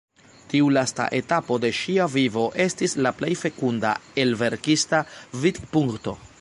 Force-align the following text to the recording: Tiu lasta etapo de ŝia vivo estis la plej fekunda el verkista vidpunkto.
Tiu 0.51 0.69
lasta 0.77 1.05
etapo 1.17 1.57
de 1.65 1.71
ŝia 1.81 2.07
vivo 2.15 2.47
estis 2.67 2.97
la 3.07 3.13
plej 3.21 3.31
fekunda 3.43 3.95
el 4.25 4.37
verkista 4.43 5.07
vidpunkto. 5.45 6.21